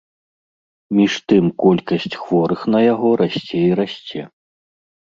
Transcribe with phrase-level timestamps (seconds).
[0.99, 4.21] Між тым колькасць хворых на яго расце і расце.